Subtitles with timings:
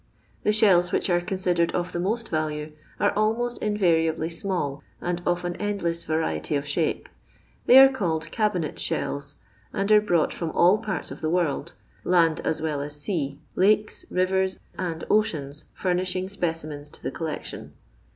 [0.41, 5.45] The shells which ara considered of the most Talue are almost inTariably small, and of
[5.45, 7.07] an end lew Tariety of shape.
[7.67, 9.35] They are called cabinet" ^ells,
[9.71, 14.03] and are brought from all parts of the world —land as well as sea— lakes,
[14.11, 17.73] riyers, and oceans furnishing specimens to the collection.